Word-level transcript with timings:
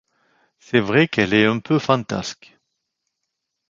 C’est 0.57 0.79
vrai 0.79 1.07
qu’elle 1.07 1.35
est 1.35 1.45
un 1.45 1.59
peu 1.59 1.77
fantasque. 1.77 2.57